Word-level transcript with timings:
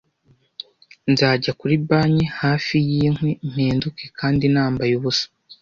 Nzajya 1.11 1.51
kuri 1.59 1.75
banki 1.87 2.25
hafi 2.41 2.75
yinkwi 2.89 3.31
mpinduke 3.49 4.03
kandi 4.19 4.45
nambaye 4.53 4.91
ubusa, 4.99 5.25